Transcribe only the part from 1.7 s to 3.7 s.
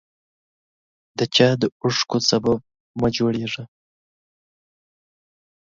اوښکو سبب مه جوړیږه